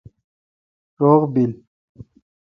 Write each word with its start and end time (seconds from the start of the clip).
روغ 0.99 1.21
بیل 1.33 1.51